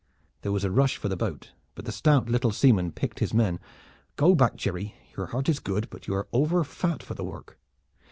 [0.41, 3.59] There was a rush for the boat; but the stout little seaman picked his men.
[4.15, 4.95] "Go back, Jerry!
[5.15, 7.59] Your heart is good, but you are overfat for the work.